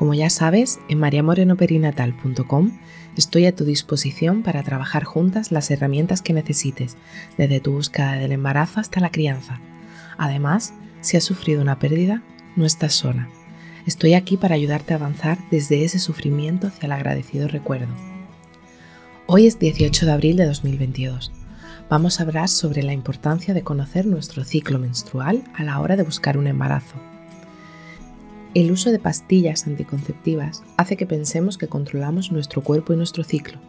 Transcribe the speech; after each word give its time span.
Como 0.00 0.14
ya 0.14 0.30
sabes, 0.30 0.80
en 0.88 0.98
mariamorenoperinatal.com 0.98 2.70
estoy 3.18 3.44
a 3.44 3.54
tu 3.54 3.66
disposición 3.66 4.42
para 4.42 4.62
trabajar 4.62 5.04
juntas 5.04 5.52
las 5.52 5.70
herramientas 5.70 6.22
que 6.22 6.32
necesites, 6.32 6.96
desde 7.36 7.60
tu 7.60 7.72
búsqueda 7.72 8.12
del 8.12 8.32
embarazo 8.32 8.80
hasta 8.80 9.00
la 9.00 9.10
crianza. 9.10 9.60
Además, 10.16 10.72
si 11.02 11.18
has 11.18 11.24
sufrido 11.24 11.60
una 11.60 11.78
pérdida, 11.78 12.22
no 12.56 12.64
estás 12.64 12.94
sola. 12.94 13.28
Estoy 13.84 14.14
aquí 14.14 14.38
para 14.38 14.54
ayudarte 14.54 14.94
a 14.94 14.96
avanzar 14.96 15.36
desde 15.50 15.84
ese 15.84 15.98
sufrimiento 15.98 16.68
hacia 16.68 16.86
el 16.86 16.92
agradecido 16.92 17.46
recuerdo. 17.46 17.92
Hoy 19.26 19.46
es 19.46 19.58
18 19.58 20.06
de 20.06 20.12
abril 20.12 20.36
de 20.38 20.46
2022. 20.46 21.30
Vamos 21.90 22.20
a 22.20 22.22
hablar 22.22 22.48
sobre 22.48 22.82
la 22.82 22.94
importancia 22.94 23.52
de 23.52 23.62
conocer 23.62 24.06
nuestro 24.06 24.44
ciclo 24.44 24.78
menstrual 24.78 25.44
a 25.52 25.62
la 25.62 25.78
hora 25.78 25.96
de 25.96 26.04
buscar 26.04 26.38
un 26.38 26.46
embarazo. 26.46 27.09
El 28.52 28.72
uso 28.72 28.90
de 28.90 28.98
pastillas 28.98 29.68
anticonceptivas 29.68 30.64
hace 30.76 30.96
que 30.96 31.06
pensemos 31.06 31.56
que 31.56 31.68
controlamos 31.68 32.32
nuestro 32.32 32.62
cuerpo 32.62 32.92
y 32.92 32.96
nuestro 32.96 33.22
ciclo, 33.22 33.60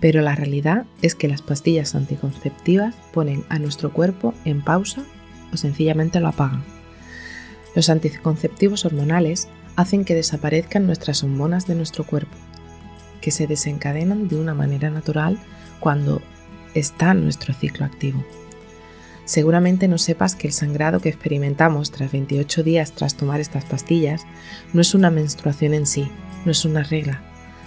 pero 0.00 0.22
la 0.22 0.34
realidad 0.34 0.86
es 1.02 1.14
que 1.14 1.28
las 1.28 1.40
pastillas 1.40 1.94
anticonceptivas 1.94 2.96
ponen 3.12 3.44
a 3.48 3.60
nuestro 3.60 3.92
cuerpo 3.92 4.34
en 4.44 4.64
pausa 4.64 5.04
o 5.52 5.56
sencillamente 5.56 6.18
lo 6.18 6.26
apagan. 6.26 6.64
Los 7.76 7.90
anticonceptivos 7.90 8.84
hormonales 8.84 9.46
hacen 9.76 10.04
que 10.04 10.16
desaparezcan 10.16 10.84
nuestras 10.84 11.22
hormonas 11.22 11.68
de 11.68 11.76
nuestro 11.76 12.02
cuerpo, 12.02 12.36
que 13.20 13.30
se 13.30 13.46
desencadenan 13.46 14.26
de 14.26 14.34
una 14.34 14.52
manera 14.52 14.90
natural 14.90 15.38
cuando 15.78 16.22
está 16.74 17.14
nuestro 17.14 17.54
ciclo 17.54 17.86
activo. 17.86 18.24
Seguramente 19.28 19.88
no 19.88 19.98
sepas 19.98 20.34
que 20.34 20.46
el 20.46 20.54
sangrado 20.54 21.00
que 21.00 21.10
experimentamos 21.10 21.90
tras 21.90 22.10
28 22.12 22.62
días 22.62 22.92
tras 22.92 23.14
tomar 23.14 23.40
estas 23.40 23.66
pastillas 23.66 24.22
no 24.72 24.80
es 24.80 24.94
una 24.94 25.10
menstruación 25.10 25.74
en 25.74 25.84
sí, 25.84 26.10
no 26.46 26.52
es 26.52 26.64
una 26.64 26.82
regla. 26.82 27.20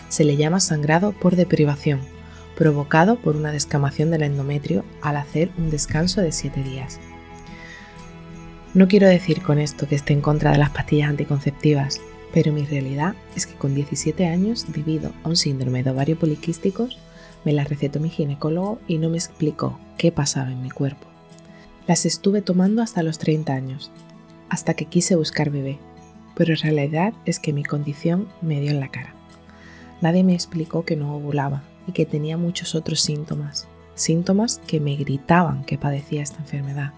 Se 0.09 0.23
le 0.23 0.37
llama 0.37 0.59
sangrado 0.59 1.11
por 1.11 1.35
deprivación, 1.35 1.99
provocado 2.57 3.17
por 3.17 3.35
una 3.35 3.51
descamación 3.51 4.09
del 4.09 4.23
endometrio 4.23 4.83
al 5.03 5.17
hacer 5.17 5.51
un 5.59 5.69
descanso 5.69 6.21
de 6.21 6.31
7 6.31 6.63
días. 6.63 6.99
No 8.73 8.87
quiero 8.87 9.07
decir 9.07 9.43
con 9.43 9.59
esto 9.59 9.87
que 9.87 9.93
esté 9.93 10.13
en 10.13 10.21
contra 10.21 10.53
de 10.53 10.57
las 10.57 10.71
pastillas 10.71 11.11
anticonceptivas, 11.11 12.01
pero 12.33 12.51
mi 12.53 12.65
realidad 12.65 13.13
es 13.35 13.45
que 13.45 13.53
con 13.53 13.75
17 13.75 14.25
años, 14.25 14.65
debido 14.73 15.11
a 15.23 15.29
un 15.29 15.35
síndrome 15.35 15.83
de 15.83 15.91
ovario 15.91 16.17
poliquísticos, 16.17 16.97
me 17.45 17.53
las 17.53 17.69
recetó 17.69 17.99
mi 17.99 18.09
ginecólogo 18.09 18.79
y 18.87 18.97
no 18.97 19.09
me 19.09 19.17
explicó 19.17 19.79
qué 19.99 20.11
pasaba 20.11 20.51
en 20.51 20.63
mi 20.63 20.71
cuerpo. 20.71 21.10
Las 21.87 22.05
estuve 22.05 22.41
tomando 22.41 22.81
hasta 22.81 23.01
los 23.01 23.17
30 23.17 23.53
años, 23.53 23.91
hasta 24.49 24.75
que 24.75 24.85
quise 24.85 25.15
buscar 25.15 25.49
bebé, 25.49 25.79
pero 26.35 26.53
en 26.53 26.59
realidad 26.59 27.13
es 27.25 27.39
que 27.39 27.53
mi 27.53 27.63
condición 27.63 28.27
me 28.41 28.61
dio 28.61 28.71
en 28.71 28.79
la 28.79 28.89
cara. 28.89 29.15
Nadie 30.01 30.23
me 30.23 30.33
explicó 30.33 30.85
que 30.85 30.95
no 30.95 31.15
ovulaba 31.15 31.63
y 31.87 31.91
que 31.91 32.05
tenía 32.05 32.37
muchos 32.37 32.75
otros 32.75 33.01
síntomas, 33.01 33.67
síntomas 33.95 34.61
que 34.67 34.79
me 34.79 34.95
gritaban 34.95 35.63
que 35.63 35.77
padecía 35.77 36.21
esta 36.21 36.39
enfermedad 36.39 36.93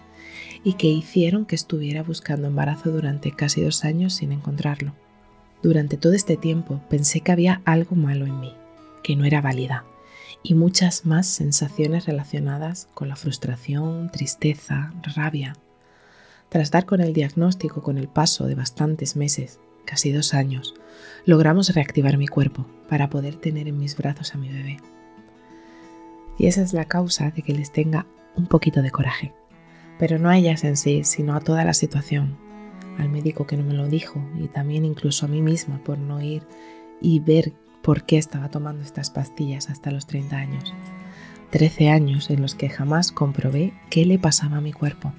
y 0.64 0.74
que 0.74 0.88
hicieron 0.88 1.46
que 1.46 1.54
estuviera 1.54 2.02
buscando 2.02 2.46
embarazo 2.46 2.90
durante 2.90 3.32
casi 3.32 3.62
dos 3.62 3.84
años 3.84 4.14
sin 4.14 4.32
encontrarlo. 4.32 4.94
Durante 5.62 5.96
todo 5.96 6.12
este 6.12 6.36
tiempo 6.36 6.80
pensé 6.90 7.20
que 7.20 7.32
había 7.32 7.62
algo 7.64 7.96
malo 7.96 8.26
en 8.26 8.38
mí, 8.40 8.52
que 9.02 9.16
no 9.16 9.24
era 9.24 9.40
válida, 9.40 9.84
y 10.46 10.54
muchas 10.54 11.06
más 11.06 11.26
sensaciones 11.26 12.04
relacionadas 12.04 12.86
con 12.92 13.08
la 13.08 13.16
frustración, 13.16 14.10
tristeza, 14.12 14.92
rabia. 15.16 15.56
Tras 16.50 16.70
dar 16.70 16.84
con 16.84 17.00
el 17.00 17.14
diagnóstico 17.14 17.82
con 17.82 17.96
el 17.96 18.08
paso 18.08 18.46
de 18.46 18.54
bastantes 18.54 19.16
meses, 19.16 19.58
casi 19.86 20.12
dos 20.12 20.34
años, 20.34 20.74
logramos 21.24 21.74
reactivar 21.74 22.18
mi 22.18 22.28
cuerpo 22.28 22.66
para 22.90 23.08
poder 23.08 23.36
tener 23.36 23.68
en 23.68 23.78
mis 23.78 23.96
brazos 23.96 24.34
a 24.34 24.38
mi 24.38 24.50
bebé. 24.50 24.76
Y 26.38 26.46
esa 26.46 26.60
es 26.60 26.74
la 26.74 26.84
causa 26.84 27.30
de 27.30 27.40
que 27.40 27.54
les 27.54 27.72
tenga 27.72 28.06
un 28.36 28.46
poquito 28.46 28.82
de 28.82 28.90
coraje. 28.90 29.32
Pero 29.98 30.18
no 30.18 30.28
a 30.28 30.36
ellas 30.36 30.62
en 30.64 30.76
sí, 30.76 31.04
sino 31.04 31.34
a 31.34 31.40
toda 31.40 31.64
la 31.64 31.72
situación. 31.72 32.36
Al 32.98 33.08
médico 33.08 33.46
que 33.46 33.56
no 33.56 33.64
me 33.64 33.72
lo 33.72 33.88
dijo 33.88 34.22
y 34.38 34.48
también 34.48 34.84
incluso 34.84 35.24
a 35.24 35.28
mí 35.28 35.40
misma 35.40 35.82
por 35.82 35.96
no 35.96 36.20
ir 36.20 36.42
y 37.00 37.20
ver 37.20 37.54
por 37.84 38.04
qué 38.04 38.16
estaba 38.16 38.48
tomando 38.48 38.82
estas 38.82 39.10
pastillas 39.10 39.68
hasta 39.68 39.90
los 39.90 40.06
30 40.06 40.36
años. 40.36 40.74
13 41.50 41.90
años 41.90 42.30
en 42.30 42.40
los 42.40 42.54
que 42.54 42.70
jamás 42.70 43.12
comprobé 43.12 43.74
qué 43.90 44.06
le 44.06 44.18
pasaba 44.18 44.56
a 44.56 44.60
mi 44.62 44.72
cuerpo. 44.72 45.12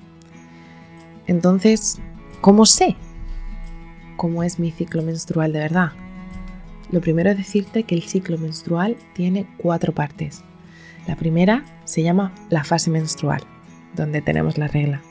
Entonces, 1.28 2.00
¿cómo 2.42 2.66
sé 2.66 2.96
cómo 4.18 4.44
es 4.44 4.60
mi 4.60 4.72
ciclo 4.72 5.04
menstrual 5.04 5.54
de 5.54 5.60
verdad? 5.60 5.92
Lo 6.92 7.02
primero 7.02 7.30
es 7.30 7.38
decirte 7.38 7.84
que 7.84 7.96
el 7.96 8.04
ciclo 8.04 8.38
menstrual 8.38 8.98
tiene 9.14 9.48
cuatro 9.58 9.94
partes. 9.94 10.44
La 11.08 11.16
primera 11.16 11.64
se 11.86 12.02
llama 12.02 12.34
la 12.50 12.64
fase 12.64 12.90
menstrual, 12.90 13.44
donde 13.96 14.22
tenemos 14.22 14.58
la 14.58 14.68
regla. 14.68 15.02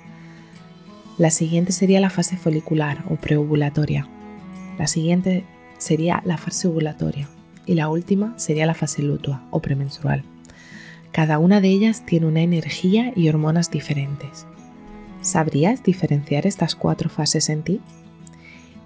La 1.19 1.31
siguiente 1.31 1.71
sería 1.71 2.01
la 2.01 2.11
fase 2.11 2.37
folicular 2.37 3.05
o 3.09 3.15
preovulatoria. 3.15 4.09
La 4.77 4.89
siguiente 4.89 5.45
sería 5.79 6.21
la 6.25 6.37
fase 6.37 6.67
ovulatoria, 6.67 7.29
y 7.67 7.75
la 7.75 7.89
última 7.89 8.39
sería 8.39 8.67
la 8.67 8.75
fase 8.75 9.03
lutua 9.03 9.43
o 9.51 9.61
premenstrual. 9.61 10.23
Cada 11.13 11.39
una 11.39 11.61
de 11.61 11.69
ellas 11.69 12.05
tiene 12.05 12.27
una 12.27 12.41
energía 12.41 13.13
y 13.15 13.29
hormonas 13.29 13.71
diferentes. 13.71 14.47
¿Sabrías 15.21 15.83
diferenciar 15.83 16.47
estas 16.47 16.75
cuatro 16.75 17.09
fases 17.09 17.49
en 17.49 17.63
ti? 17.63 17.81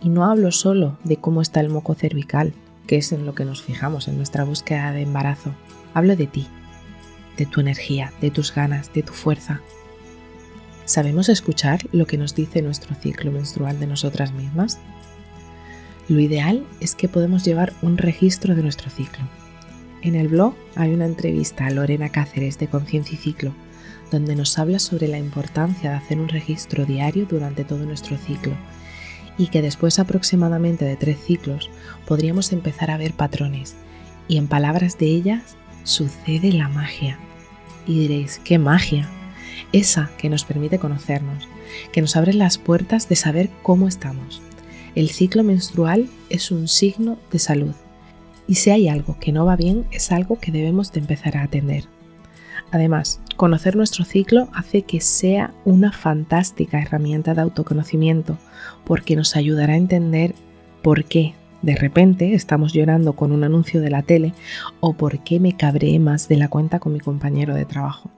Y 0.02 0.10
no 0.10 0.24
hablo 0.24 0.52
solo 0.52 0.98
de 1.04 1.16
cómo 1.16 1.42
está 1.42 1.60
el 1.60 1.68
moco 1.68 1.94
cervical, 1.94 2.52
que 2.86 2.96
es 2.96 3.12
en 3.12 3.26
lo 3.26 3.34
que 3.34 3.44
nos 3.44 3.62
fijamos 3.62 4.08
en 4.08 4.16
nuestra 4.16 4.44
búsqueda 4.44 4.92
de 4.92 5.02
embarazo. 5.02 5.54
Hablo 5.94 6.16
de 6.16 6.26
ti, 6.26 6.46
de 7.36 7.46
tu 7.46 7.60
energía, 7.60 8.12
de 8.20 8.30
tus 8.30 8.54
ganas, 8.54 8.92
de 8.92 9.02
tu 9.02 9.12
fuerza. 9.12 9.60
¿Sabemos 10.84 11.28
escuchar 11.28 11.80
lo 11.92 12.06
que 12.06 12.18
nos 12.18 12.34
dice 12.34 12.62
nuestro 12.62 12.94
ciclo 12.94 13.30
menstrual 13.32 13.80
de 13.80 13.86
nosotras 13.86 14.32
mismas? 14.32 14.78
Lo 16.08 16.20
ideal 16.20 16.64
es 16.80 16.94
que 16.94 17.06
podemos 17.06 17.44
llevar 17.44 17.74
un 17.82 17.98
registro 17.98 18.54
de 18.54 18.62
nuestro 18.62 18.88
ciclo. 18.90 19.24
En 20.00 20.14
el 20.14 20.28
blog 20.28 20.54
hay 20.74 20.94
una 20.94 21.04
entrevista 21.04 21.66
a 21.66 21.70
Lorena 21.70 22.08
Cáceres 22.08 22.58
de 22.58 22.66
Conciencia 22.66 23.14
y 23.14 23.18
Ciclo, 23.18 23.52
donde 24.10 24.34
nos 24.34 24.58
habla 24.58 24.78
sobre 24.78 25.06
la 25.06 25.18
importancia 25.18 25.90
de 25.90 25.96
hacer 25.96 26.18
un 26.18 26.28
registro 26.28 26.86
diario 26.86 27.26
durante 27.26 27.62
todo 27.64 27.84
nuestro 27.84 28.16
ciclo 28.16 28.54
y 29.36 29.48
que 29.48 29.60
después 29.60 29.98
aproximadamente 29.98 30.86
de 30.86 30.96
tres 30.96 31.18
ciclos 31.18 31.70
podríamos 32.06 32.52
empezar 32.52 32.90
a 32.90 32.96
ver 32.96 33.12
patrones 33.12 33.74
y 34.28 34.38
en 34.38 34.48
palabras 34.48 34.96
de 34.98 35.06
ellas 35.08 35.56
sucede 35.84 36.52
la 36.52 36.70
magia. 36.70 37.18
Y 37.86 38.00
diréis, 38.00 38.40
¿qué 38.44 38.58
magia? 38.58 39.06
Esa 39.72 40.10
que 40.16 40.30
nos 40.30 40.44
permite 40.44 40.78
conocernos, 40.78 41.46
que 41.92 42.00
nos 42.00 42.16
abre 42.16 42.32
las 42.32 42.56
puertas 42.56 43.10
de 43.10 43.16
saber 43.16 43.50
cómo 43.62 43.88
estamos 43.88 44.40
el 44.98 45.10
ciclo 45.10 45.44
menstrual 45.44 46.08
es 46.28 46.50
un 46.50 46.66
signo 46.66 47.18
de 47.30 47.38
salud 47.38 47.70
y 48.48 48.56
si 48.56 48.70
hay 48.70 48.88
algo 48.88 49.16
que 49.20 49.30
no 49.30 49.46
va 49.46 49.54
bien 49.54 49.84
es 49.92 50.10
algo 50.10 50.40
que 50.40 50.50
debemos 50.50 50.90
de 50.90 50.98
empezar 50.98 51.36
a 51.36 51.44
atender. 51.44 51.84
Además, 52.72 53.20
conocer 53.36 53.76
nuestro 53.76 54.04
ciclo 54.04 54.48
hace 54.52 54.82
que 54.82 55.00
sea 55.00 55.54
una 55.64 55.92
fantástica 55.92 56.82
herramienta 56.82 57.32
de 57.34 57.42
autoconocimiento 57.42 58.38
porque 58.84 59.14
nos 59.14 59.36
ayudará 59.36 59.74
a 59.74 59.76
entender 59.76 60.34
por 60.82 61.04
qué 61.04 61.34
de 61.62 61.76
repente 61.76 62.34
estamos 62.34 62.72
llorando 62.72 63.12
con 63.12 63.30
un 63.30 63.44
anuncio 63.44 63.80
de 63.80 63.90
la 63.90 64.02
tele 64.02 64.34
o 64.80 64.94
por 64.94 65.22
qué 65.22 65.38
me 65.38 65.56
cabré 65.56 65.96
más 66.00 66.26
de 66.26 66.38
la 66.38 66.48
cuenta 66.48 66.80
con 66.80 66.92
mi 66.92 66.98
compañero 66.98 67.54
de 67.54 67.66
trabajo. 67.66 68.10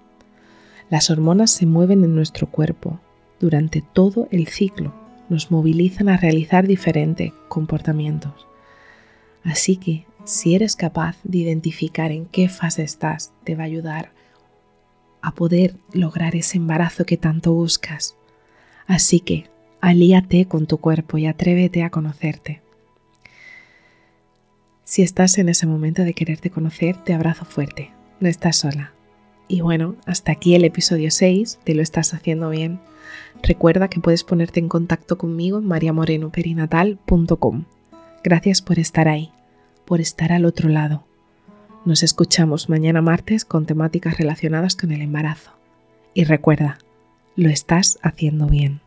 Las 0.88 1.10
hormonas 1.10 1.50
se 1.50 1.66
mueven 1.66 2.04
en 2.04 2.14
nuestro 2.14 2.46
cuerpo 2.46 3.00
durante 3.38 3.82
todo 3.82 4.28
el 4.30 4.48
ciclo 4.48 4.94
nos 5.30 5.50
movilizan 5.50 6.10
a 6.10 6.18
realizar 6.18 6.66
diferentes 6.66 7.32
comportamientos. 7.48 8.46
Así 9.42 9.76
que 9.76 10.04
si 10.24 10.54
eres 10.54 10.76
capaz 10.76 11.16
de 11.24 11.38
identificar 11.38 12.12
en 12.12 12.26
qué 12.26 12.48
fase 12.50 12.82
estás, 12.82 13.32
te 13.44 13.54
va 13.54 13.62
a 13.62 13.66
ayudar 13.66 14.12
a 15.22 15.34
poder 15.34 15.76
lograr 15.92 16.36
ese 16.36 16.58
embarazo 16.58 17.04
que 17.06 17.16
tanto 17.16 17.54
buscas. 17.54 18.16
Así 18.86 19.20
que 19.20 19.46
alíate 19.80 20.46
con 20.46 20.66
tu 20.66 20.78
cuerpo 20.78 21.16
y 21.16 21.26
atrévete 21.26 21.82
a 21.82 21.90
conocerte. 21.90 22.60
Si 24.84 25.02
estás 25.02 25.38
en 25.38 25.48
ese 25.48 25.66
momento 25.66 26.02
de 26.02 26.14
quererte 26.14 26.50
conocer, 26.50 26.96
te 26.96 27.14
abrazo 27.14 27.44
fuerte. 27.44 27.92
No 28.18 28.28
estás 28.28 28.56
sola. 28.56 28.92
Y 29.50 29.62
bueno, 29.62 29.96
hasta 30.06 30.30
aquí 30.30 30.54
el 30.54 30.64
episodio 30.64 31.10
6 31.10 31.58
de 31.66 31.74
Lo 31.74 31.82
estás 31.82 32.14
haciendo 32.14 32.50
bien. 32.50 32.78
Recuerda 33.42 33.88
que 33.88 33.98
puedes 33.98 34.22
ponerte 34.22 34.60
en 34.60 34.68
contacto 34.68 35.18
conmigo 35.18 35.58
en 35.58 35.66
mariamorenoperinatal.com. 35.66 37.64
Gracias 38.22 38.62
por 38.62 38.78
estar 38.78 39.08
ahí, 39.08 39.32
por 39.86 40.00
estar 40.00 40.30
al 40.30 40.44
otro 40.44 40.68
lado. 40.68 41.02
Nos 41.84 42.04
escuchamos 42.04 42.68
mañana 42.68 43.02
martes 43.02 43.44
con 43.44 43.66
temáticas 43.66 44.18
relacionadas 44.18 44.76
con 44.76 44.92
el 44.92 45.02
embarazo. 45.02 45.50
Y 46.14 46.22
recuerda, 46.22 46.78
lo 47.34 47.48
estás 47.48 47.98
haciendo 48.02 48.46
bien. 48.46 48.80